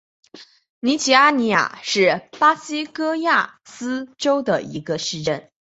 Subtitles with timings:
[0.79, 5.51] 卢齐阿尼亚是巴西戈亚斯州的一个市镇。